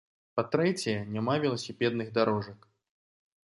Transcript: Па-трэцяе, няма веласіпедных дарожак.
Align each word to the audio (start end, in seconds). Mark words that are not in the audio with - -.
Па-трэцяе, 0.37 0.95
няма 1.17 1.37
веласіпедных 1.45 2.13
дарожак. 2.19 2.59